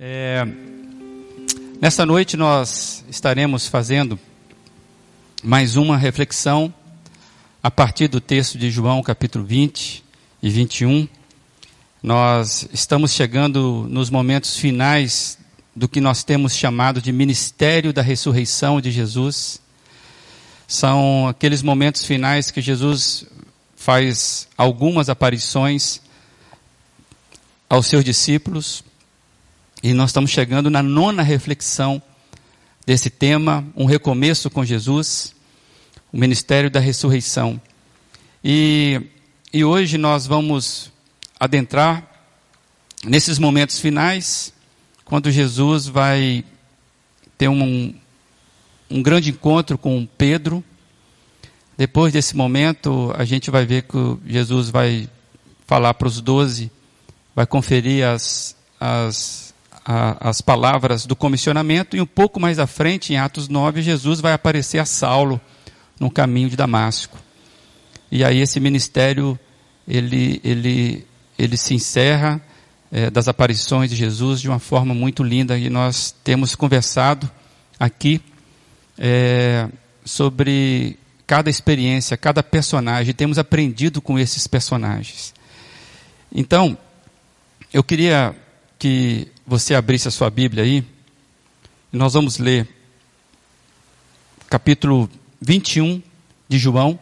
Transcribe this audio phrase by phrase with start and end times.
[0.00, 0.44] É,
[1.80, 4.18] nessa noite nós estaremos fazendo
[5.42, 6.72] mais uma reflexão
[7.62, 10.02] a partir do texto de João, capítulo 20
[10.42, 11.06] e 21.
[12.02, 15.38] Nós estamos chegando nos momentos finais
[15.76, 19.60] do que nós temos chamado de ministério da ressurreição de Jesus.
[20.66, 23.26] São aqueles momentos finais que Jesus
[23.76, 26.00] faz algumas aparições
[27.68, 28.82] aos seus discípulos.
[29.82, 32.00] E nós estamos chegando na nona reflexão
[32.86, 35.34] desse tema, um recomeço com Jesus,
[36.12, 37.60] o ministério da ressurreição.
[38.44, 39.02] E,
[39.52, 40.92] e hoje nós vamos
[41.38, 42.06] adentrar
[43.04, 44.52] nesses momentos finais,
[45.04, 46.44] quando Jesus vai
[47.36, 47.92] ter um,
[48.88, 50.62] um grande encontro com Pedro.
[51.76, 55.08] Depois desse momento, a gente vai ver que Jesus vai
[55.66, 56.70] falar para os doze,
[57.34, 59.51] vai conferir as, as,
[59.84, 64.20] a, as palavras do comissionamento, e um pouco mais à frente, em Atos 9, Jesus
[64.20, 65.40] vai aparecer a Saulo
[65.98, 67.18] no caminho de Damasco.
[68.10, 69.38] E aí esse ministério,
[69.86, 71.06] ele, ele,
[71.38, 72.40] ele se encerra
[72.90, 77.30] é, das aparições de Jesus de uma forma muito linda e nós temos conversado
[77.80, 78.20] aqui
[78.98, 79.66] é,
[80.04, 85.32] sobre cada experiência, cada personagem, temos aprendido com esses personagens.
[86.30, 86.76] Então,
[87.72, 88.36] eu queria
[88.78, 90.84] que você abrisse a sua Bíblia aí,
[91.92, 92.68] nós vamos ler
[94.48, 95.08] capítulo
[95.40, 96.02] 21
[96.48, 96.98] de João,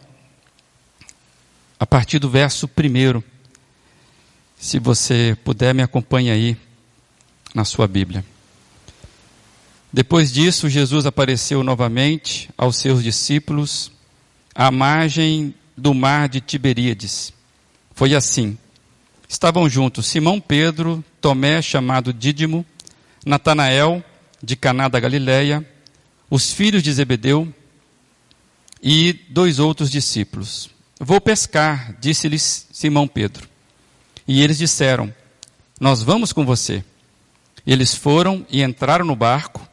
[1.79, 3.21] a partir do verso 1.
[4.57, 6.57] Se você puder, me acompanhe aí
[7.53, 8.23] na sua Bíblia.
[9.91, 13.91] Depois disso, Jesus apareceu novamente aos seus discípulos
[14.55, 17.33] à margem do mar de Tiberíades.
[17.93, 18.57] Foi assim.
[19.31, 22.65] Estavam juntos Simão Pedro, Tomé, chamado Dídimo,
[23.25, 24.03] Natanael,
[24.43, 25.65] de Caná da Galileia,
[26.29, 27.47] os filhos de Zebedeu
[28.83, 30.69] e dois outros discípulos.
[30.99, 33.47] Vou pescar, disse-lhes Simão Pedro.
[34.27, 35.15] E eles disseram:
[35.79, 36.83] Nós vamos com você.
[37.65, 39.65] Eles foram e entraram no barco,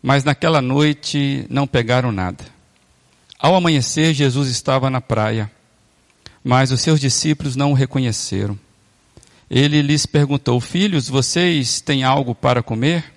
[0.00, 2.44] mas naquela noite não pegaram nada.
[3.36, 5.50] Ao amanhecer, Jesus estava na praia,
[6.44, 8.56] mas os seus discípulos não o reconheceram.
[9.54, 13.12] Ele lhes perguntou: Filhos, vocês têm algo para comer?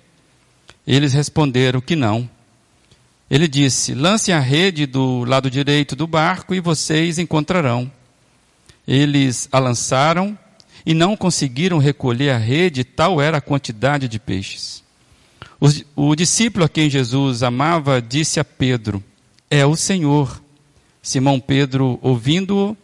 [0.86, 2.28] Eles responderam que não.
[3.30, 7.90] Ele disse: Lancem a rede do lado direito do barco e vocês encontrarão.
[8.86, 10.38] Eles a lançaram
[10.84, 14.84] e não conseguiram recolher a rede, tal era a quantidade de peixes.
[15.58, 19.02] O, o discípulo a quem Jesus amava disse a Pedro:
[19.50, 20.42] É o Senhor.
[21.02, 22.76] Simão Pedro, ouvindo-o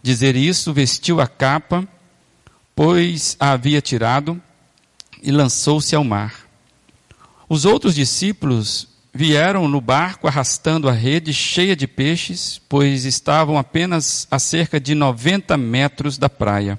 [0.00, 1.88] dizer isso, vestiu a capa,
[2.76, 4.40] pois a havia tirado,
[5.22, 6.46] e lançou-se ao mar.
[7.48, 14.28] Os outros discípulos vieram no barco arrastando a rede cheia de peixes, pois estavam apenas
[14.30, 16.78] a cerca de 90 metros da praia.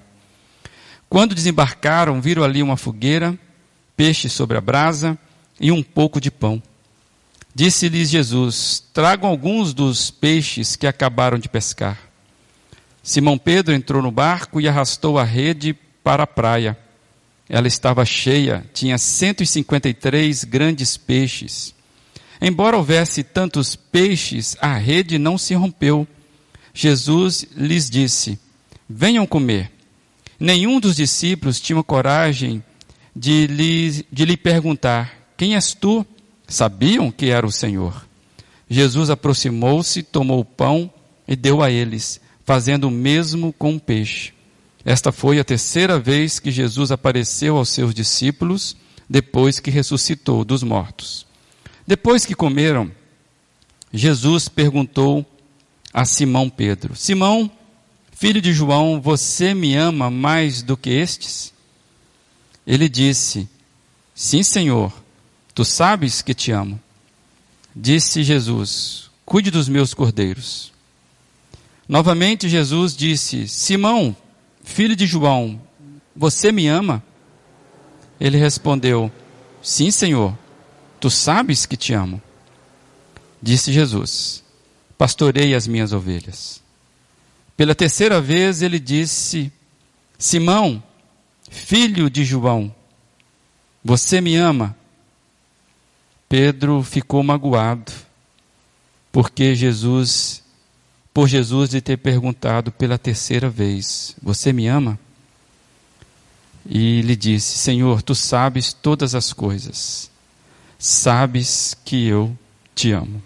[1.09, 3.37] Quando desembarcaram, viram ali uma fogueira,
[3.95, 5.17] peixe sobre a brasa
[5.59, 6.61] e um pouco de pão.
[7.55, 11.97] Disse-lhes Jesus: Tragam alguns dos peixes que acabaram de pescar.
[13.01, 15.75] Simão Pedro entrou no barco e arrastou a rede
[16.07, 16.77] para a praia.
[17.49, 21.75] Ela estava cheia, tinha 153 grandes peixes.
[22.41, 26.07] Embora houvesse tantos peixes, a rede não se rompeu.
[26.73, 28.39] Jesus lhes disse:
[28.89, 29.69] Venham comer.
[30.39, 32.63] Nenhum dos discípulos tinha coragem
[33.13, 36.05] de lhe, de lhe perguntar: Quem és tu?
[36.47, 38.07] Sabiam que era o Senhor.
[38.69, 40.89] Jesus aproximou-se, tomou o pão
[41.27, 44.36] e deu a eles, fazendo o mesmo com o peixe.
[44.87, 48.73] Esta foi a terceira vez que Jesus apareceu aos seus discípulos
[49.09, 51.27] depois que ressuscitou dos mortos.
[51.85, 52.89] Depois que comeram,
[53.91, 55.25] Jesus perguntou
[55.93, 57.51] a Simão Pedro: Simão,
[58.13, 61.53] Filho de João, você me ama mais do que estes?
[62.65, 63.45] Ele disse:
[64.15, 64.93] Sim, Senhor,
[65.53, 66.79] tu sabes que te amo.
[67.75, 70.71] Disse Jesus: Cuide dos meus cordeiros.
[71.89, 74.15] Novamente Jesus disse: Simão,
[74.67, 75.59] filho de João,
[76.15, 77.01] você me ama?
[78.19, 79.11] Ele respondeu:
[79.61, 80.37] Sim, Senhor,
[80.99, 82.21] tu sabes que te amo.
[83.41, 84.43] Disse Jesus:
[84.97, 86.61] Pastorei as minhas ovelhas.
[87.55, 89.51] Pela terceira vez ele disse:
[90.19, 90.83] Simão,
[91.49, 92.73] filho de João,
[93.83, 94.75] você me ama?
[96.27, 97.91] Pedro ficou magoado,
[99.11, 100.43] porque Jesus,
[101.17, 104.99] por Jesus lhe ter perguntado pela terceira vez: Você me ama?
[106.63, 110.11] e lhe disse: Senhor, tu sabes todas as coisas,
[110.77, 112.37] sabes que eu
[112.75, 113.19] te amo.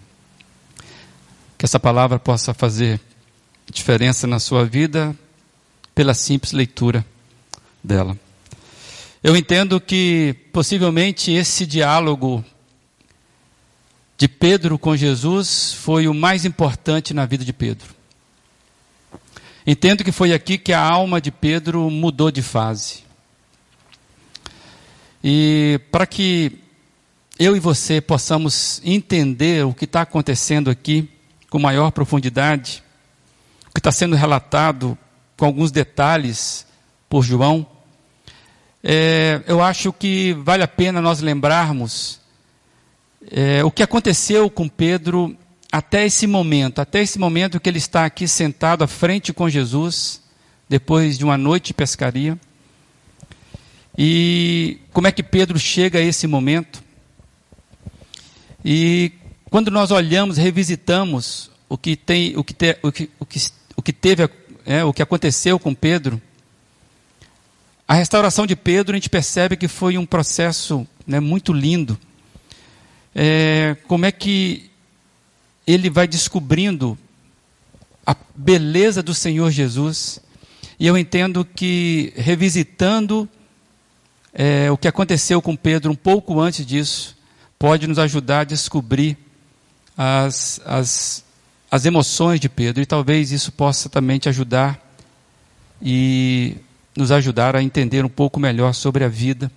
[1.58, 2.98] Que essa palavra possa fazer
[3.70, 5.14] diferença na sua vida
[5.94, 7.04] pela simples leitura
[7.84, 8.18] dela.
[9.22, 12.42] Eu entendo que possivelmente esse diálogo
[14.16, 17.94] de Pedro com Jesus foi o mais importante na vida de Pedro.
[19.66, 23.04] Entendo que foi aqui que a alma de Pedro mudou de fase.
[25.22, 26.58] E para que
[27.38, 31.08] eu e você possamos entender o que está acontecendo aqui
[31.48, 32.82] com maior profundidade,
[33.68, 34.98] o que está sendo relatado
[35.36, 36.66] com alguns detalhes
[37.08, 37.66] por João,
[38.82, 42.20] é, eu acho que vale a pena nós lembrarmos
[43.30, 45.36] é, o que aconteceu com Pedro
[45.70, 50.22] até esse momento, até esse momento que ele está aqui sentado à frente com Jesus,
[50.68, 52.38] depois de uma noite de pescaria.
[53.96, 56.82] E como é que Pedro chega a esse momento?
[58.64, 59.12] E
[59.50, 63.40] quando nós olhamos, revisitamos o que tem, o que, te, o que, o que,
[63.76, 64.28] o que teve,
[64.64, 66.20] é, o que aconteceu com Pedro,
[67.86, 71.98] a restauração de Pedro, a gente percebe que foi um processo né, muito lindo.
[73.14, 74.70] É, como é que
[75.66, 76.98] ele vai descobrindo
[78.06, 80.20] a beleza do Senhor Jesus.
[80.78, 83.28] E eu entendo que, revisitando
[84.34, 87.16] é, o que aconteceu com Pedro um pouco antes disso,
[87.58, 89.16] pode nos ajudar a descobrir
[89.96, 91.24] as, as,
[91.70, 92.82] as emoções de Pedro.
[92.82, 94.80] E talvez isso possa também te ajudar
[95.80, 96.56] e
[96.96, 99.50] nos ajudar a entender um pouco melhor sobre a vida,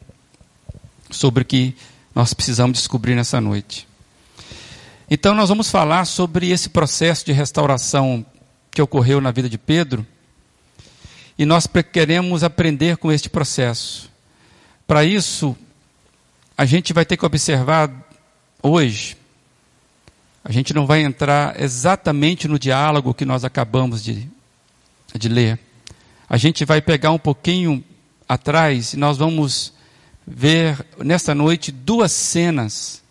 [1.10, 1.76] sobre o que
[2.16, 3.86] nós precisamos descobrir nessa noite.
[5.12, 8.26] Então, nós vamos falar sobre esse processo de restauração
[8.72, 10.08] que ocorreu na vida de Pedro,
[11.38, 14.10] e nós queremos aprender com este processo.
[14.88, 15.56] Para isso,
[16.58, 17.92] a gente vai ter que observar
[18.64, 19.18] hoje,
[20.44, 24.30] a gente não vai entrar exatamente no diálogo que nós acabamos de,
[25.14, 25.60] de ler,
[26.30, 27.84] a gente vai pegar um pouquinho
[28.28, 29.75] atrás e nós vamos
[30.28, 33.04] ver nesta noite duas cenas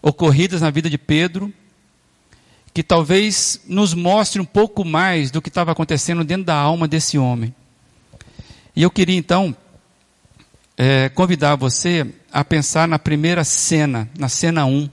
[0.00, 1.52] ocorridas na vida de Pedro
[2.72, 7.18] que talvez nos mostre um pouco mais do que estava acontecendo dentro da alma desse
[7.18, 7.52] homem.
[8.76, 9.56] E eu queria então
[10.76, 14.88] é, convidar você a pensar na primeira cena, na cena 1,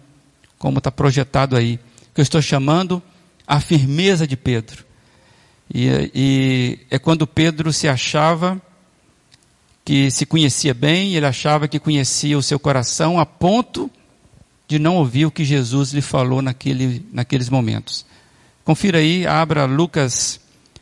[0.57, 1.79] como está projetado aí,
[2.13, 3.03] que eu estou chamando
[3.45, 4.83] a firmeza de Pedro.
[5.71, 8.59] E, e é quando Pedro se achava
[9.85, 13.89] que se conhecia bem, ele achava que conhecia o seu coração a ponto
[14.67, 18.03] de não ouvir o que Jesus lhe falou naquele, naqueles momentos.
[18.63, 20.39] Confira aí, abra Lucas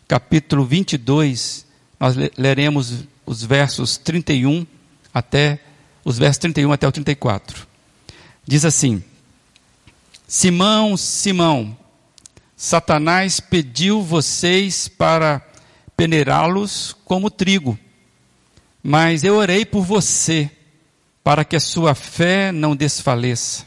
[0.07, 1.65] capítulo 22,
[1.99, 4.65] nós leremos os versos 31
[5.13, 5.59] até
[6.05, 7.67] os versos 31 até o 34.
[8.47, 9.03] Diz assim:
[10.25, 11.77] Simão, Simão,
[12.55, 15.45] Satanás pediu vocês para
[15.97, 17.77] peneirá-los como trigo.
[18.83, 20.51] Mas eu orei por você,
[21.23, 23.65] para que a sua fé não desfaleça.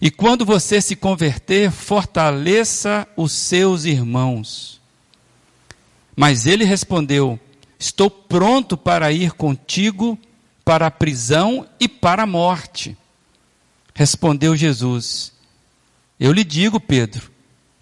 [0.00, 4.80] E quando você se converter, fortaleça os seus irmãos.
[6.14, 7.40] Mas ele respondeu:
[7.78, 10.16] Estou pronto para ir contigo
[10.64, 12.96] para a prisão e para a morte.
[13.94, 15.32] Respondeu Jesus:
[16.18, 17.30] Eu lhe digo, Pedro,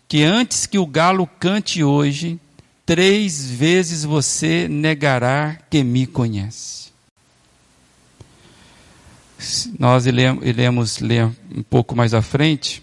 [0.08, 2.40] que antes que o galo cante hoje,
[2.84, 6.90] três vezes você negará que me conhece.
[9.78, 12.82] Nós iremos ler um pouco mais à frente,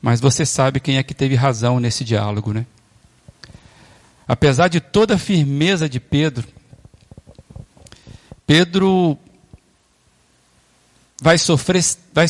[0.00, 2.64] mas você sabe quem é que teve razão nesse diálogo, né?
[4.26, 6.46] Apesar de toda a firmeza de Pedro,
[8.46, 9.18] Pedro
[11.20, 12.26] vai sofrer, vai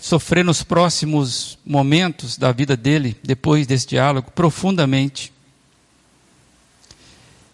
[0.00, 5.32] sofrer nos próximos momentos da vida dele, depois desse diálogo, profundamente.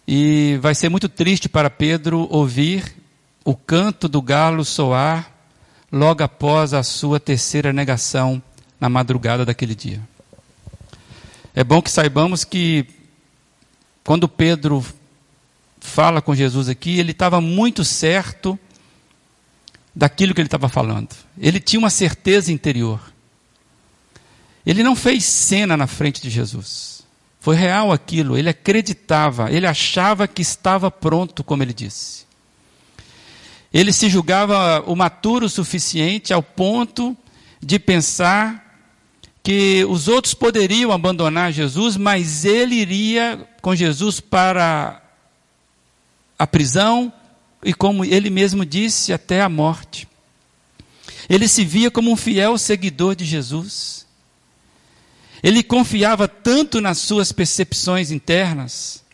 [0.07, 2.97] E vai ser muito triste para Pedro ouvir
[3.45, 5.33] o canto do galo soar
[5.91, 8.43] logo após a sua terceira negação
[8.79, 10.01] na madrugada daquele dia.
[11.55, 12.87] É bom que saibamos que
[14.05, 14.85] quando Pedro
[15.81, 18.59] fala com Jesus aqui, ele estava muito certo
[19.95, 21.09] daquilo que ele estava falando.
[21.39, 23.01] Ele tinha uma certeza interior.
[24.65, 26.96] Ele não fez cena na frente de Jesus.
[27.47, 32.27] Foi real aquilo, ele acreditava, ele achava que estava pronto, como ele disse.
[33.73, 37.17] Ele se julgava o maturo o suficiente ao ponto
[37.63, 38.83] de pensar
[39.45, 45.01] que os outros poderiam abandonar Jesus, mas ele iria com Jesus para
[46.37, 47.13] a prisão
[47.65, 50.09] e, como ele mesmo disse, até a morte.
[51.29, 54.05] Ele se via como um fiel seguidor de Jesus.
[55.43, 59.05] Ele confiava tanto nas suas percepções internas,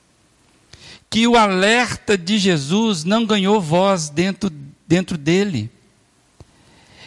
[1.10, 4.50] que o alerta de Jesus não ganhou voz dentro,
[4.86, 5.70] dentro dele.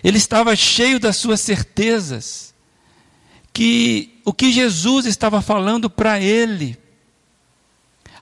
[0.04, 2.54] Ele estava cheio das suas certezas,
[3.52, 6.78] que o que Jesus estava falando para ele,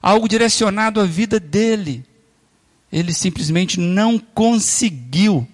[0.00, 2.04] algo direcionado à vida dele,
[2.90, 5.46] ele simplesmente não conseguiu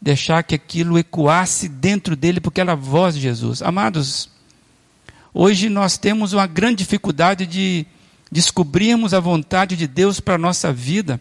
[0.00, 3.62] deixar que aquilo ecoasse dentro dele, porque era a voz de Jesus.
[3.62, 4.30] Amados,
[5.32, 7.86] hoje nós temos uma grande dificuldade de
[8.30, 11.20] descobrirmos a vontade de Deus para a nossa vida.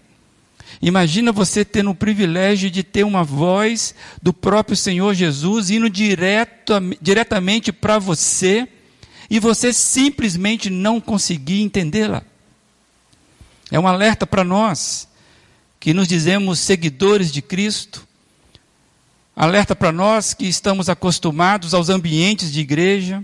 [0.82, 6.74] Imagina você tendo o privilégio de ter uma voz do próprio Senhor Jesus indo direto,
[7.02, 8.68] diretamente para você
[9.30, 12.24] e você simplesmente não conseguir entendê-la.
[13.72, 15.08] É um alerta para nós
[15.80, 18.08] que nos dizemos seguidores de Cristo.
[19.36, 23.24] Alerta para nós que estamos acostumados aos ambientes de igreja,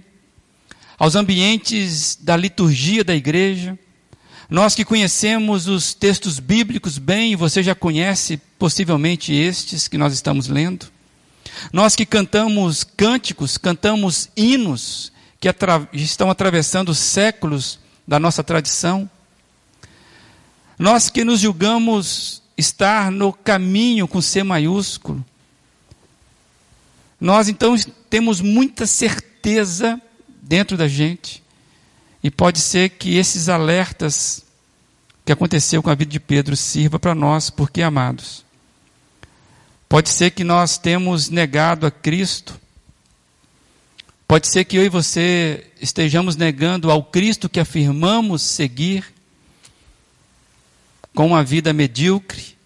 [0.98, 3.78] aos ambientes da liturgia da igreja.
[4.50, 10.14] Nós que conhecemos os textos bíblicos bem, e você já conhece possivelmente estes que nós
[10.14, 10.88] estamos lendo.
[11.72, 19.10] Nós que cantamos cânticos, cantamos hinos que atra estão atravessando séculos da nossa tradição.
[20.78, 25.24] Nós que nos julgamos estar no caminho com C maiúsculo.
[27.20, 27.76] Nós então
[28.10, 30.02] temos muita certeza
[30.46, 31.44] dentro da gente.
[32.24, 34.44] E pode ser que esses alertas
[35.26, 38.46] que aconteceu com a vida de Pedro sirva para nós, porque amados.
[39.90, 42.60] Pode ser que nós temos negado a Cristo.
[44.28, 49.16] Pode ser que eu e você estejamos negando ao Cristo que afirmamos seguir
[51.16, 52.58] com uma vida medíocre,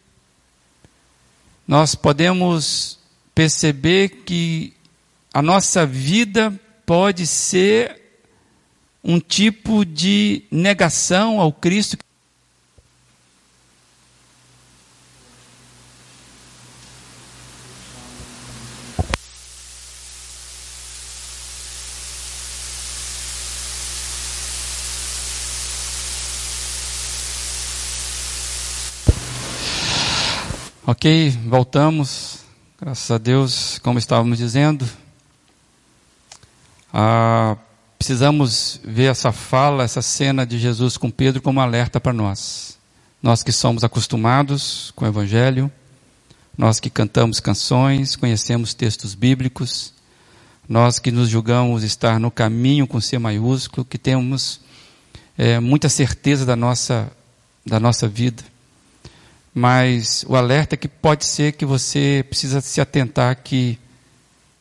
[1.68, 2.98] nós podemos
[3.36, 4.74] perceber que
[5.32, 6.60] a nossa vida
[6.90, 8.02] pode ser
[9.04, 11.96] um tipo de negação ao Cristo
[30.88, 32.40] Ok, voltamos.
[32.82, 34.90] Graças a Deus, como estávamos dizendo.
[36.94, 37.58] Ah,
[37.98, 42.78] precisamos ver essa fala, essa cena de Jesus com Pedro como alerta para nós.
[43.22, 45.72] Nós que somos acostumados com o Evangelho,
[46.58, 49.94] nós que cantamos canções, conhecemos textos bíblicos,
[50.68, 54.62] nós que nos julgamos estar no caminho com C maiúsculo, que temos
[55.38, 57.12] é, muita certeza da nossa,
[57.66, 58.44] da nossa vida
[59.54, 63.78] mas o alerta é que pode ser que você precisa se atentar que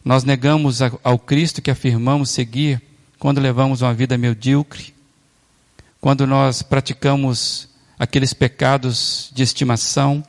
[0.08, 2.80] nós negamos ao Cristo que afirmamos seguir
[3.18, 4.94] quando levamos uma vida medíocre,
[6.00, 10.24] quando nós praticamos aqueles pecados de estimação,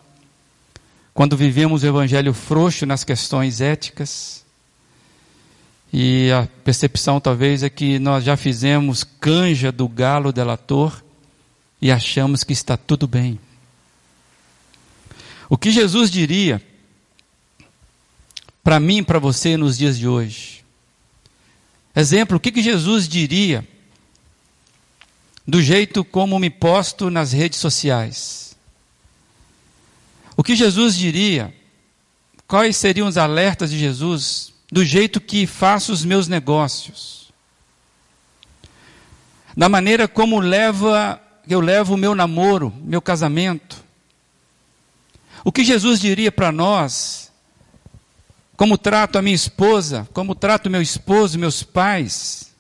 [1.14, 4.44] quando vivemos o evangelho frouxo nas questões éticas.
[5.94, 11.02] E a percepção talvez é que nós já fizemos canja do galo delator
[11.82, 13.40] e achamos que está tudo bem.
[15.50, 16.62] O que Jesus diria
[18.70, 20.64] para mim para você nos dias de hoje?
[21.96, 23.68] Exemplo, o que, que Jesus diria
[25.48, 28.56] do jeito como me posto nas redes sociais?
[30.38, 31.52] O que Jesus diria?
[32.48, 37.34] Quais seriam os alertas de Jesus do jeito que faço os meus negócios?
[39.58, 43.84] Da maneira como leva, eu levo o meu namoro, meu casamento?
[45.44, 47.29] O que Jesus diria para nós?
[48.60, 50.06] Como trato a minha esposa?
[50.12, 52.52] Como trato meu esposo, meus pais?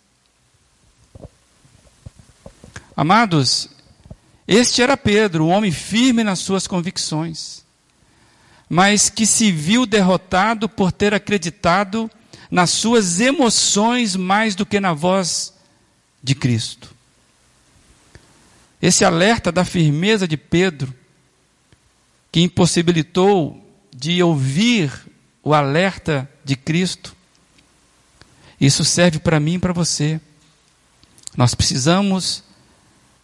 [2.95, 3.67] Amados,
[4.47, 7.65] este era Pedro, um homem firme nas suas convicções,
[8.69, 12.09] mas que se viu derrotado por ter acreditado
[12.49, 15.53] nas suas emoções mais do que na voz
[16.23, 16.95] de Cristo.
[18.81, 20.95] Esse alerta da firmeza de Pedro
[22.31, 23.61] que impossibilitou
[23.93, 25.08] de ouvir
[25.49, 27.15] o alerta de Cristo.
[28.61, 30.21] Isso serve para mim e para você.
[31.35, 32.43] Nós precisamos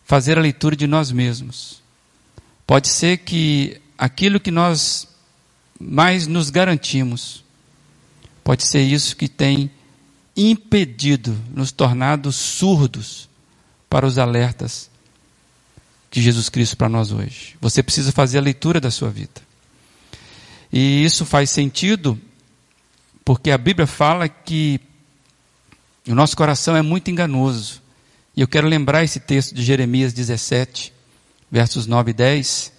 [0.05, 1.83] fazer a leitura de nós mesmos.
[2.65, 5.07] Pode ser que aquilo que nós
[5.79, 7.43] mais nos garantimos,
[8.43, 9.69] pode ser isso que tem
[10.35, 13.29] impedido, nos tornado surdos
[13.87, 14.89] para os alertas
[16.09, 17.55] de Jesus Cristo para nós hoje.
[17.61, 19.45] Você precisa fazer a leitura da sua vida.
[20.71, 22.19] E isso faz sentido
[23.23, 24.79] porque a Bíblia fala que
[26.07, 27.81] o nosso coração é muito enganoso.
[28.35, 30.93] E eu quero lembrar esse texto de Jeremias 17,
[31.49, 32.71] versos 9 e 10,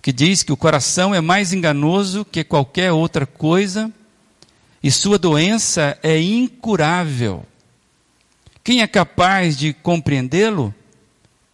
[0.00, 3.92] que diz que o coração é mais enganoso que qualquer outra coisa
[4.82, 7.44] e sua doença é incurável.
[8.62, 10.74] Quem é capaz de compreendê-lo?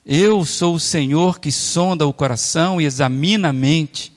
[0.04, 4.12] Eu sou o Senhor que sonda o coração e examina a mente,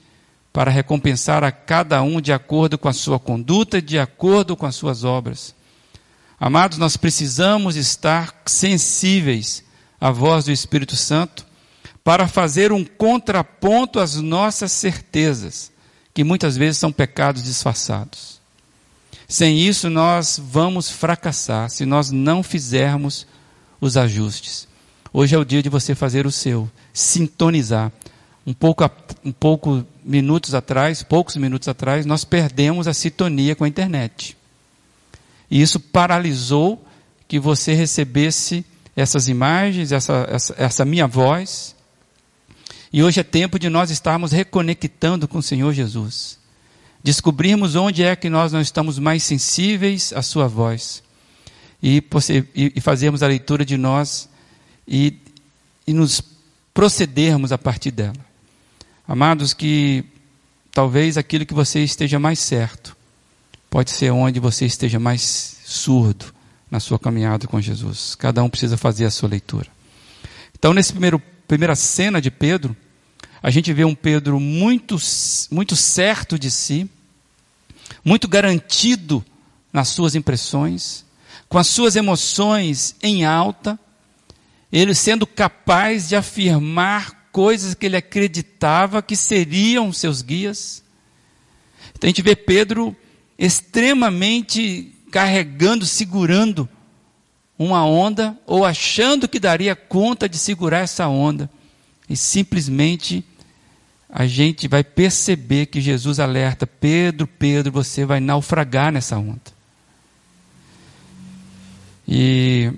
[0.55, 4.73] para recompensar a cada um de acordo com a sua conduta, de acordo com as
[4.73, 5.53] suas obras.
[6.39, 9.65] Amados, nós precisamos estar sensíveis
[9.99, 11.45] à voz do Espírito Santo
[12.05, 15.73] para fazer um contraponto às nossas certezas,
[16.13, 18.39] que muitas vezes são pecados disfarçados.
[19.27, 23.27] Sem isso, nós vamos fracassar se nós não fizermos
[23.81, 24.69] os ajustes.
[25.11, 27.91] Hoje é o dia de você fazer o seu, sintonizar.
[28.45, 28.89] Um pouco,
[29.23, 34.37] um pouco minutos atrás, poucos minutos atrás, nós perdemos a sintonia com a internet.
[35.49, 36.85] E isso paralisou
[37.27, 41.75] que você recebesse essas imagens, essa, essa, essa minha voz.
[42.93, 46.37] E hoje é tempo de nós estarmos reconectando com o Senhor Jesus
[47.05, 51.03] descobrirmos onde é que nós não estamos mais sensíveis à Sua voz
[51.81, 52.03] e,
[52.55, 54.27] e fazermos a leitura de nós
[54.87, 55.19] e,
[55.85, 56.19] e nos
[56.73, 58.15] procedermos a partir dela.
[59.07, 60.03] Amados, que
[60.71, 62.97] talvez aquilo que você esteja mais certo
[63.69, 66.33] pode ser onde você esteja mais surdo
[66.71, 68.15] na sua caminhada com Jesus.
[68.15, 69.67] Cada um precisa fazer a sua leitura.
[70.57, 72.75] Então, primeiro primeira cena de Pedro,
[73.43, 74.97] a gente vê um Pedro muito
[75.51, 76.89] muito certo de si,
[78.03, 79.23] muito garantido
[79.71, 81.05] nas suas impressões,
[81.47, 83.77] com as suas emoções em alta,
[84.71, 90.81] ele sendo capaz de afirmar coisas que ele acreditava que seriam seus guias.
[91.89, 92.95] Então a gente vê Pedro
[93.37, 96.69] extremamente carregando, segurando
[97.59, 101.49] uma onda, ou achando que daria conta de segurar essa onda,
[102.09, 103.21] e simplesmente
[104.09, 109.53] a gente vai perceber que Jesus alerta: Pedro, Pedro, você vai naufragar nessa onda.
[112.07, 112.71] E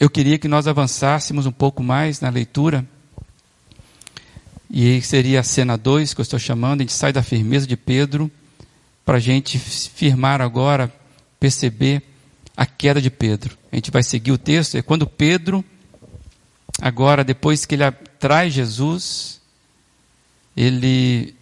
[0.00, 2.84] eu queria que nós avançássemos um pouco mais na leitura.
[4.70, 7.76] E seria a cena 2 que eu estou chamando, a gente sai da firmeza de
[7.76, 8.30] Pedro
[9.04, 10.92] para a gente firmar agora,
[11.38, 12.02] perceber
[12.56, 13.56] a queda de Pedro.
[13.70, 15.64] A gente vai seguir o texto, é quando Pedro,
[16.80, 19.40] agora depois que ele atrai Jesus,
[20.56, 21.34] ele,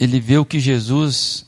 [0.00, 1.46] ele vê o que Jesus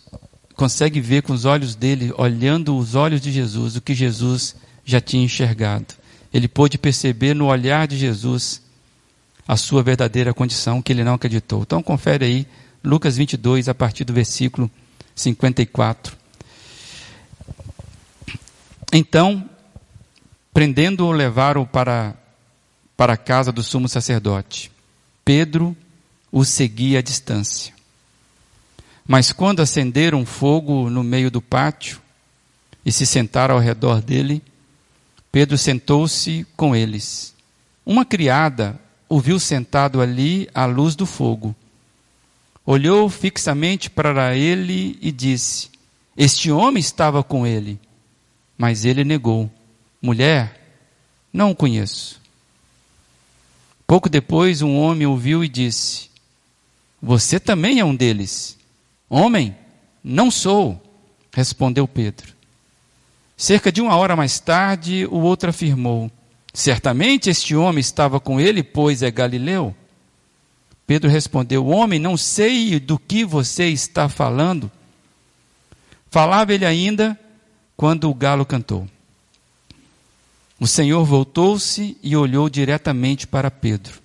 [0.54, 4.54] consegue ver com os olhos dele, olhando os olhos de Jesus, o que Jesus
[4.85, 5.94] já tinha enxergado.
[6.33, 8.62] Ele pôde perceber no olhar de Jesus
[9.46, 11.62] a sua verdadeira condição, que ele não acreditou.
[11.62, 12.46] Então, confere aí,
[12.83, 14.70] Lucas 22, a partir do versículo
[15.14, 16.16] 54.
[18.92, 19.48] Então,
[20.53, 22.14] prendendo-o, levaram para,
[22.96, 24.70] para a casa do sumo sacerdote.
[25.24, 25.76] Pedro
[26.33, 27.74] o seguia à distância.
[29.07, 32.00] Mas quando acenderam fogo no meio do pátio
[32.85, 34.42] e se sentaram ao redor dele,
[35.33, 37.35] Pedro sentou-se com eles.
[37.85, 38.79] Uma criada
[39.11, 41.55] o viu sentado ali à luz do fogo.
[42.64, 45.68] Olhou fixamente para ele e disse:
[46.16, 47.79] Este homem estava com ele.
[48.57, 49.51] Mas ele negou:
[50.01, 50.59] Mulher,
[51.31, 52.18] não o conheço.
[53.87, 56.11] Pouco depois, um homem ouviu e disse:
[57.01, 58.59] você também é um deles.
[59.09, 59.57] Homem,
[60.05, 60.81] não sou,
[61.33, 62.35] respondeu Pedro.
[63.37, 66.11] Cerca de uma hora mais tarde, o outro afirmou:
[66.53, 69.75] Certamente este homem estava com ele, pois é Galileu.
[70.87, 74.71] Pedro respondeu: Homem, não sei do que você está falando.
[76.11, 77.19] Falava ele ainda
[77.77, 78.89] quando o galo cantou.
[80.59, 84.01] O Senhor voltou-se e olhou diretamente para Pedro.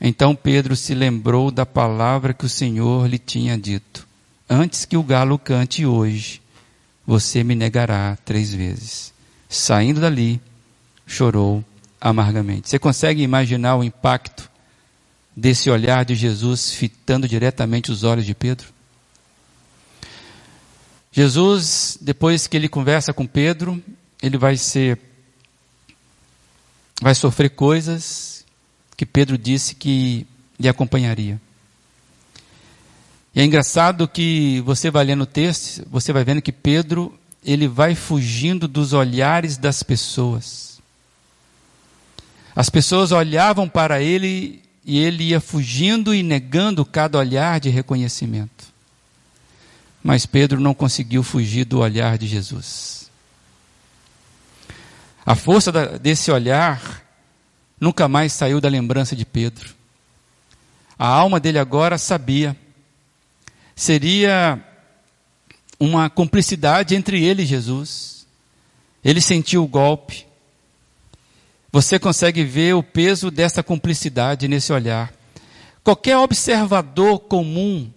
[0.00, 4.08] Então Pedro se lembrou da palavra que o Senhor lhe tinha dito:
[4.48, 6.42] Antes que o galo cante hoje,
[7.06, 9.12] você me negará três vezes.
[9.48, 10.40] Saindo dali,
[11.12, 11.64] chorou
[12.00, 12.68] amargamente.
[12.68, 14.50] Você consegue imaginar o impacto
[15.36, 18.68] desse olhar de Jesus fitando diretamente os olhos de Pedro?
[21.12, 23.82] Jesus, depois que ele conversa com Pedro,
[24.22, 24.98] ele vai ser
[27.00, 28.44] vai sofrer coisas
[28.96, 30.26] que Pedro disse que
[30.58, 31.40] lhe acompanharia.
[33.34, 37.66] E é engraçado que você vai lendo o texto, você vai vendo que Pedro, ele
[37.66, 40.71] vai fugindo dos olhares das pessoas.
[42.54, 48.72] As pessoas olhavam para ele e ele ia fugindo e negando cada olhar de reconhecimento.
[50.02, 53.10] Mas Pedro não conseguiu fugir do olhar de Jesus.
[55.24, 57.02] A força desse olhar
[57.80, 59.74] nunca mais saiu da lembrança de Pedro.
[60.98, 62.56] A alma dele agora sabia.
[63.74, 64.60] Seria
[65.78, 68.26] uma cumplicidade entre ele e Jesus.
[69.04, 70.26] Ele sentiu o golpe.
[71.72, 75.10] Você consegue ver o peso dessa cumplicidade nesse olhar.
[75.82, 77.90] Qualquer observador comum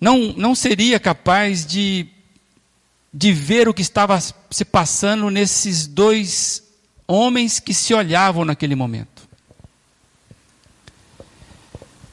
[0.00, 2.06] não, não seria capaz de,
[3.12, 6.62] de ver o que estava se passando nesses dois
[7.06, 9.28] homens que se olhavam naquele momento.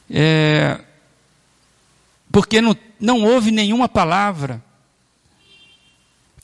[0.10, 0.80] É,
[2.32, 4.64] porque não, não houve nenhuma palavra.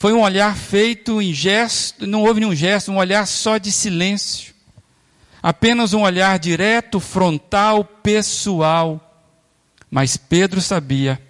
[0.02, 4.52] Foi um olhar feito em gesto, não houve nenhum gesto, um olhar só de silêncio.
[5.40, 9.22] Apenas um olhar direto, frontal, pessoal.
[9.88, 11.22] Mas Pedro sabia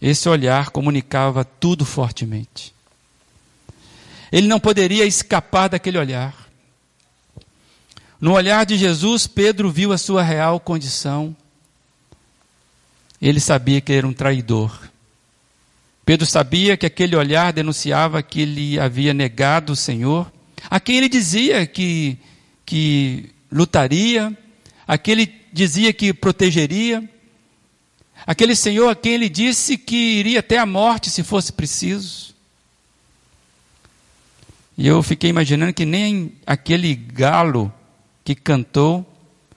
[0.00, 2.74] esse olhar comunicava tudo fortemente.
[4.32, 6.48] Ele não poderia escapar daquele olhar.
[8.18, 11.36] No olhar de Jesus, Pedro viu a sua real condição.
[13.20, 14.93] Ele sabia que era um traidor.
[16.04, 20.30] Pedro sabia que aquele olhar denunciava que ele havia negado o Senhor,
[20.68, 22.18] a quem ele dizia que,
[22.64, 24.36] que lutaria,
[24.86, 27.08] a quem ele dizia que protegeria,
[28.26, 32.34] Aquele Senhor a quem ele disse que iria até a morte se fosse preciso.
[34.76, 37.72] E eu fiquei imaginando que nem aquele galo
[38.24, 39.06] que cantou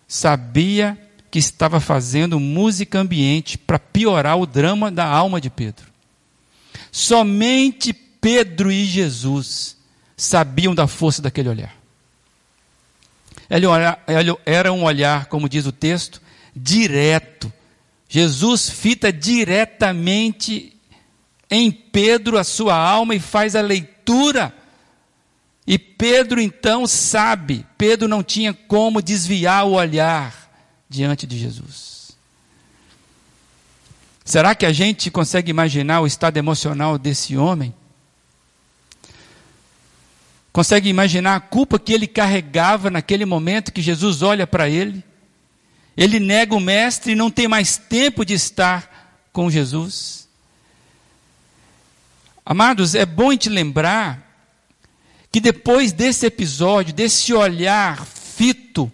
[0.07, 0.97] sabia
[1.31, 5.86] que estava fazendo música ambiente para piorar o drama da alma de Pedro.
[6.97, 9.77] Somente Pedro e Jesus
[10.17, 11.77] sabiam da força daquele olhar.
[14.43, 16.19] Era um olhar, como diz o texto,
[16.55, 17.53] direto,
[18.09, 20.75] Jesus fita diretamente
[21.51, 24.51] em Pedro a sua alma e faz a leitura.
[25.67, 30.51] E Pedro então sabe, Pedro não tinha como desviar o olhar
[30.89, 32.06] diante de Jesus.
[34.27, 37.73] Será que a gente consegue imaginar o estado emocional desse homem?
[40.51, 45.01] Consegue imaginar a culpa que ele carregava naquele momento que Jesus olha para ele?
[45.95, 50.27] Ele nega o mestre e não tem mais tempo de estar com Jesus.
[52.45, 54.21] Amados, é bom te lembrar
[55.31, 58.91] que depois desse episódio, desse olhar fito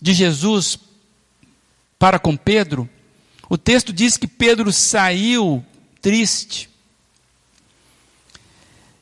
[0.00, 0.78] de Jesus
[1.98, 2.88] para com Pedro,
[3.48, 5.64] o texto diz que Pedro saiu
[6.00, 6.68] triste.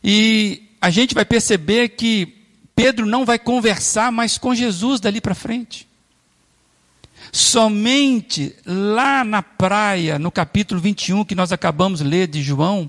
[0.03, 2.37] E a gente vai perceber que
[2.75, 5.89] Pedro não vai conversar mais com Jesus dali para frente.
[7.33, 12.89] Somente lá na praia, no capítulo 21 que nós acabamos de ler de João,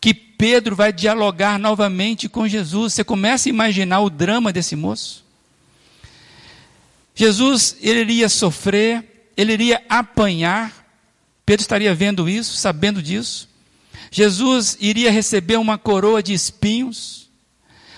[0.00, 2.92] que Pedro vai dialogar novamente com Jesus.
[2.92, 5.24] Você começa a imaginar o drama desse moço.
[7.14, 10.83] Jesus, ele iria sofrer, ele iria apanhar.
[11.46, 13.48] Pedro estaria vendo isso, sabendo disso.
[14.10, 17.28] Jesus iria receber uma coroa de espinhos.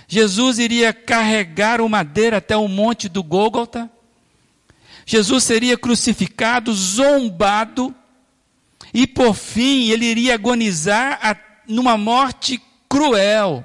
[0.08, 3.90] Jesus iria carregar o madeira até o monte do Gólgota.
[5.04, 7.94] Jesus seria crucificado, zombado,
[8.92, 11.36] e por fim ele iria agonizar a,
[11.68, 13.64] numa morte cruel.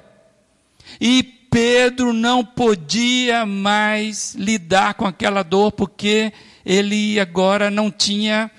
[1.00, 6.32] E Pedro não podia mais lidar com aquela dor, porque
[6.64, 8.50] ele agora não tinha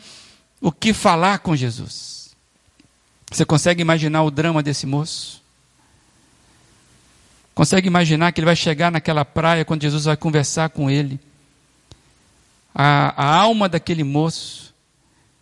[0.68, 2.36] o que falar com Jesus.
[3.32, 5.42] Você consegue imaginar o drama desse moço?
[7.54, 11.20] Consegue imaginar que ele vai chegar naquela praia quando Jesus vai conversar com ele?
[12.74, 14.74] a, a alma daquele moço.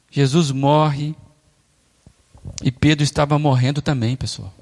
[0.10, 1.16] Jesus morre
[2.62, 4.54] e Pedro estava morrendo também, pessoal.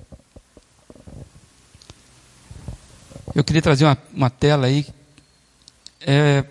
[3.34, 4.86] Eu queria trazer uma, uma tela aí
[6.02, 6.44] é,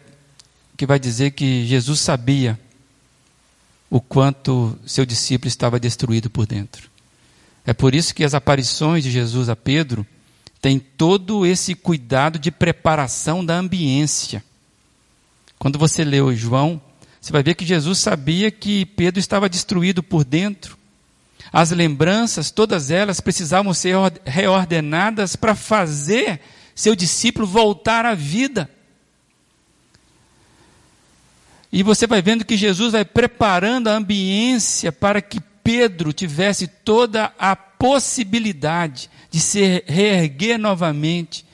[0.77, 2.59] que vai dizer que Jesus sabia
[3.90, 6.90] o quanto seu discípulo estava destruído por dentro.
[7.66, 10.07] É por isso que as aparições de Jesus a Pedro
[10.61, 14.42] têm todo esse cuidado de preparação da ambiência.
[15.59, 16.81] Quando você lê o João,
[17.20, 20.79] você vai ver que Jesus sabia que Pedro estava destruído por dentro.
[21.53, 26.40] As lembranças, todas elas, precisavam ser reordenadas para fazer
[26.74, 28.70] seu discípulo voltar à vida.
[31.70, 37.33] E você vai vendo que Jesus vai preparando a ambiência para que Pedro tivesse toda
[37.38, 41.44] a possibilidade de se reerguer novamente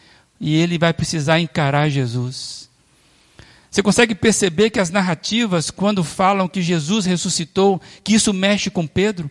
[0.41, 2.69] e ele vai precisar encarar Jesus.
[3.71, 8.87] Você consegue perceber que as narrativas, quando falam que Jesus ressuscitou, que isso mexe com
[8.87, 9.29] Pedro?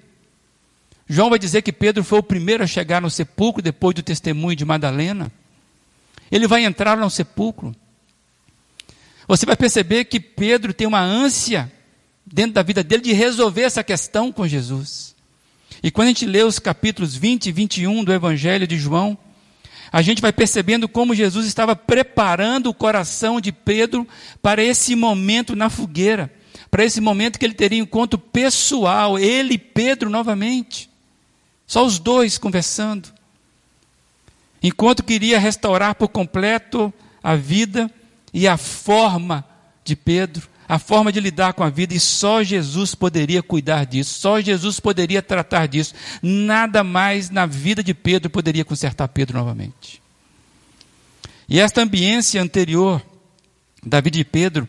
[1.07, 4.55] João vai dizer que Pedro foi o primeiro a chegar no sepulcro depois do testemunho
[4.55, 5.31] de Madalena.
[6.31, 7.73] Ele vai entrar no sepulcro.
[9.27, 11.71] Você vai perceber que Pedro tem uma ânsia
[12.25, 15.15] dentro da vida dele de resolver essa questão com Jesus.
[15.81, 19.17] E quando a gente lê os capítulos 20 e 21 do Evangelho de João,
[19.91, 24.07] a gente vai percebendo como Jesus estava preparando o coração de Pedro
[24.41, 26.33] para esse momento na fogueira,
[26.71, 30.89] para esse momento que ele teria encontro pessoal, ele e Pedro novamente.
[31.67, 33.09] Só os dois conversando.
[34.63, 37.91] Enquanto queria restaurar por completo a vida
[38.33, 39.45] e a forma
[39.83, 44.19] de Pedro, a forma de lidar com a vida, e só Jesus poderia cuidar disso,
[44.19, 45.93] só Jesus poderia tratar disso.
[46.21, 50.01] Nada mais na vida de Pedro poderia consertar Pedro novamente.
[51.47, 53.01] E esta ambiência anterior
[53.85, 54.67] da vida de Pedro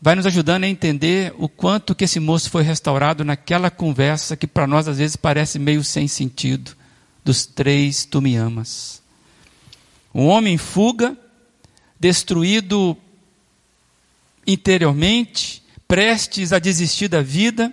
[0.00, 4.46] vai nos ajudando a entender o quanto que esse moço foi restaurado naquela conversa que
[4.46, 6.72] para nós às vezes parece meio sem sentido,
[7.24, 9.02] dos três tu me amas.
[10.14, 11.16] Um homem em fuga,
[12.00, 12.96] destruído
[14.46, 17.70] interiormente, prestes a desistir da vida,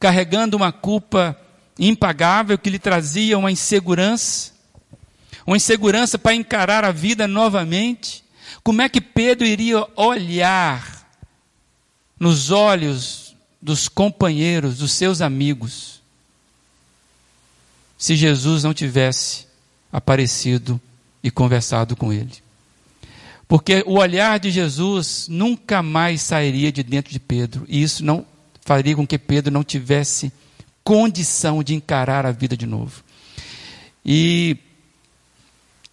[0.00, 1.38] carregando uma culpa
[1.78, 4.52] impagável que lhe trazia uma insegurança,
[5.46, 8.24] uma insegurança para encarar a vida novamente.
[8.64, 11.08] Como é que Pedro iria olhar
[12.18, 16.02] nos olhos dos companheiros, dos seus amigos,
[17.96, 19.46] se Jesus não tivesse
[19.92, 20.80] aparecido
[21.22, 22.49] e conversado com ele?
[23.50, 28.24] Porque o olhar de Jesus nunca mais sairia de dentro de Pedro, e isso não
[28.64, 30.32] faria com que Pedro não tivesse
[30.84, 33.02] condição de encarar a vida de novo.
[34.06, 34.56] E,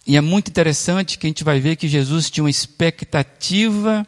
[0.06, 4.06] e é muito interessante que a gente vai ver que Jesus tinha uma expectativa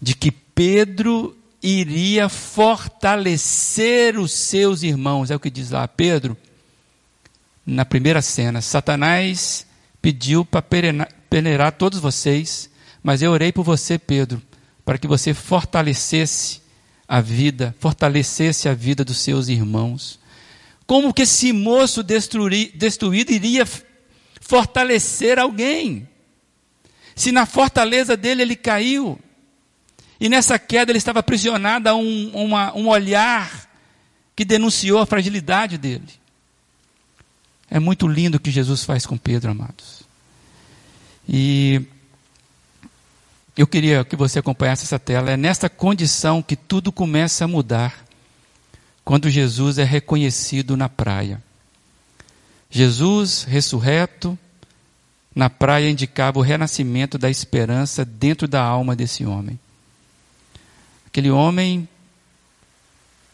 [0.00, 6.36] de que Pedro iria fortalecer os seus irmãos, é o que diz lá Pedro,
[7.64, 8.60] na primeira cena.
[8.60, 9.64] Satanás
[10.02, 10.60] pediu para
[11.32, 12.68] peneirar todos vocês,
[13.02, 14.42] mas eu orei por você, Pedro,
[14.84, 16.60] para que você fortalecesse
[17.08, 20.20] a vida, fortalecesse a vida dos seus irmãos.
[20.86, 23.66] Como que esse moço destruído iria
[24.42, 26.06] fortalecer alguém?
[27.16, 29.18] Se na fortaleza dele ele caiu,
[30.20, 33.70] e nessa queda ele estava aprisionado a um, uma, um olhar
[34.36, 36.12] que denunciou a fragilidade dele.
[37.70, 40.01] É muito lindo o que Jesus faz com Pedro, amados.
[41.28, 41.82] E
[43.56, 45.30] eu queria que você acompanhasse essa tela.
[45.30, 48.04] É nesta condição que tudo começa a mudar
[49.04, 51.42] quando Jesus é reconhecido na praia.
[52.70, 54.38] Jesus ressurreto
[55.34, 59.58] na praia indicava o renascimento da esperança dentro da alma desse homem.
[61.06, 61.88] Aquele homem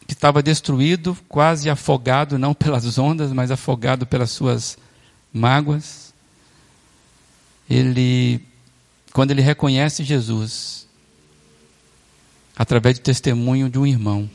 [0.07, 4.79] que estava destruído, quase afogado, não pelas ondas, mas afogado pelas suas
[5.33, 6.08] mágoas
[7.69, 8.41] ele,
[9.13, 10.87] quando ele reconhece Jesus,
[12.57, 14.29] através do testemunho de um irmão,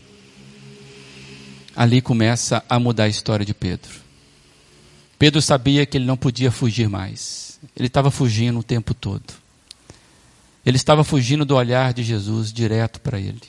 [1.76, 3.92] ali começa a mudar a história de Pedro.
[5.18, 7.60] Pedro sabia que ele não podia fugir mais.
[7.76, 9.34] Ele estava fugindo o tempo todo.
[10.66, 13.42] Ele estava fugindo do olhar de Jesus direto para ele.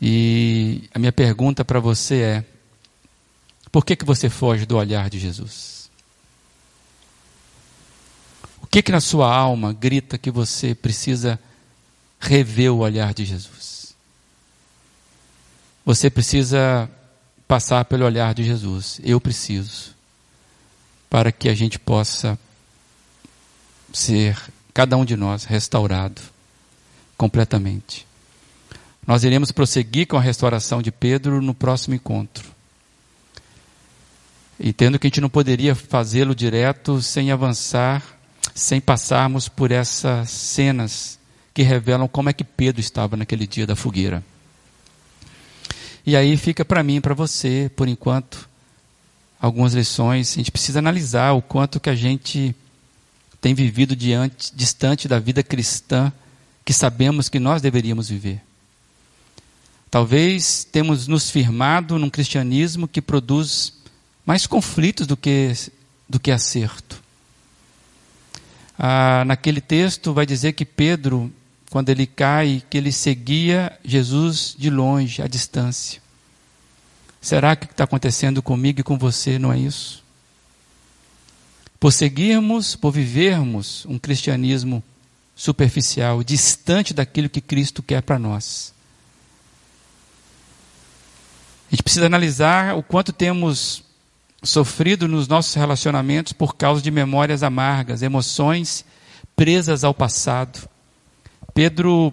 [0.00, 2.44] E a minha pergunta para você é:
[3.70, 5.77] por que, que você foge do olhar de Jesus?
[8.68, 11.40] O que que na sua alma grita que você precisa
[12.20, 13.94] rever o olhar de Jesus?
[15.86, 16.86] Você precisa
[17.48, 19.00] passar pelo olhar de Jesus.
[19.02, 19.94] Eu preciso.
[21.08, 22.38] Para que a gente possa
[23.90, 24.38] ser,
[24.74, 26.20] cada um de nós, restaurado
[27.16, 28.06] completamente.
[29.06, 32.46] Nós iremos prosseguir com a restauração de Pedro no próximo encontro.
[34.60, 38.17] Entendo que a gente não poderia fazê-lo direto sem avançar
[38.58, 41.18] sem passarmos por essas cenas
[41.54, 44.22] que revelam como é que Pedro estava naquele dia da fogueira.
[46.04, 48.48] E aí fica para mim e para você, por enquanto,
[49.40, 50.32] algumas lições.
[50.32, 52.54] A gente precisa analisar o quanto que a gente
[53.40, 56.12] tem vivido diante, distante da vida cristã
[56.64, 58.42] que sabemos que nós deveríamos viver.
[59.90, 63.72] Talvez temos nos firmado num cristianismo que produz
[64.26, 65.52] mais conflitos do que,
[66.08, 67.07] do que acerto.
[68.78, 71.32] Ah, naquele texto vai dizer que Pedro,
[71.70, 76.00] quando ele cai, que ele seguia Jesus de longe, à distância.
[77.20, 80.04] Será que está acontecendo comigo e com você não é isso?
[81.80, 84.82] por seguirmos, por vivermos um cristianismo
[85.34, 88.74] superficial, distante daquilo que Cristo quer para nós.
[91.68, 93.84] A gente precisa analisar o quanto temos
[94.42, 98.84] sofrido nos nossos relacionamentos por causa de memórias amargas, emoções
[99.34, 100.68] presas ao passado.
[101.52, 102.12] Pedro,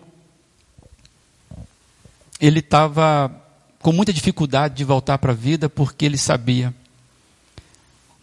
[2.39, 3.31] ele estava
[3.79, 6.73] com muita dificuldade de voltar para a vida porque ele sabia.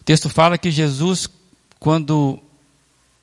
[0.01, 1.29] O texto fala que Jesus,
[1.79, 2.39] quando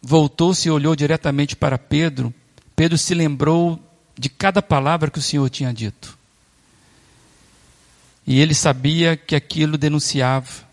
[0.01, 2.33] voltou-se e olhou diretamente para Pedro,
[2.75, 3.79] Pedro se lembrou
[4.19, 6.19] de cada palavra que o Senhor tinha dito.
[8.27, 10.70] E ele sabia que aquilo denunciava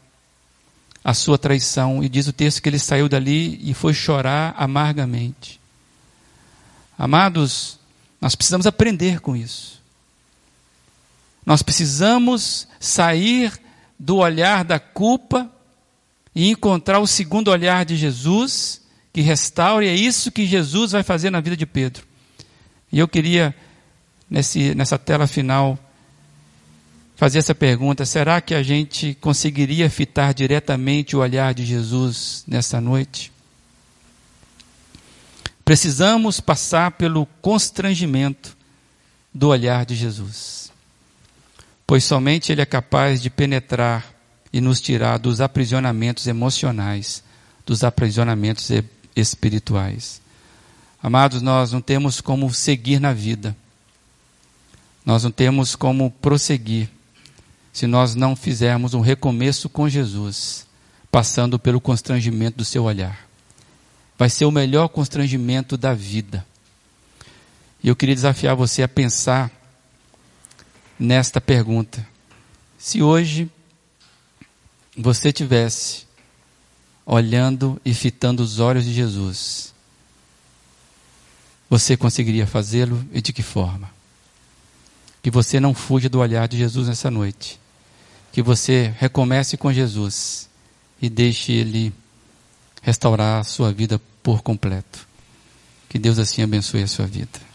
[1.08, 2.04] a sua traição.
[2.04, 5.58] E diz o texto que ele saiu dali e foi chorar amargamente.
[7.00, 7.80] Amados,
[8.20, 9.82] nós precisamos aprender com isso.
[11.46, 13.58] Nós precisamos sair
[13.98, 15.50] do olhar da culpa
[16.36, 18.82] e encontrar o segundo olhar de Jesus
[19.14, 22.06] que restaura, e é isso que Jesus vai fazer na vida de Pedro.
[22.92, 23.56] E eu queria,
[24.30, 25.80] nesse, nessa tela final,
[27.18, 32.80] fazer essa pergunta: será que a gente conseguiria fitar diretamente o olhar de Jesus nessa
[32.80, 33.34] noite?
[35.66, 38.56] Precisamos passar pelo constrangimento
[39.34, 40.72] do olhar de Jesus,
[41.86, 44.14] pois somente Ele é capaz de penetrar
[44.54, 47.22] e nos tirar dos aprisionamentos emocionais,
[47.66, 48.72] dos aprisionamentos
[49.14, 50.22] espirituais.
[51.04, 53.56] Amados, nós não temos como seguir na vida,
[55.06, 56.90] nós não temos como prosseguir
[57.78, 60.66] se nós não fizermos um recomeço com Jesus,
[61.12, 63.28] passando pelo constrangimento do seu olhar.
[64.18, 66.44] Vai ser o melhor constrangimento da vida.
[67.84, 69.52] E eu queria desafiar você a pensar
[70.98, 72.04] nesta pergunta.
[72.80, 73.48] Se hoje
[74.98, 76.08] você tivesse
[77.06, 79.72] olhando e fitando os olhos de Jesus,
[81.70, 83.88] você conseguiria fazê-lo e de que forma?
[85.22, 87.60] Que você não fuja do olhar de Jesus nessa noite.
[88.38, 90.48] Que você recomece com Jesus
[91.02, 91.92] e deixe Ele
[92.84, 95.08] restaurar a sua vida por completo.
[95.90, 97.47] Que Deus assim abençoe a sua vida.